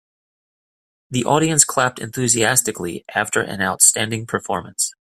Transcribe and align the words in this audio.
The 1.11 1.23
audience 1.25 1.63
clapped 1.63 1.99
enthusiastically 1.99 3.05
after 3.13 3.39
an 3.41 3.61
outstanding 3.61 4.25
performance. 4.25 4.95